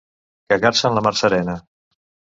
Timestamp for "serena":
1.23-1.57